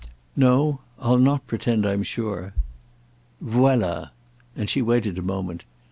"No, 0.35 0.81
I'll 0.97 1.19
not 1.19 1.45
pretend 1.45 1.85
I'm 1.85 2.01
sure." 2.01 2.55
"Voilà." 3.39 4.09
And 4.55 4.67
she 4.67 4.81
waited 4.81 5.19
a 5.19 5.21
moment. 5.21 5.63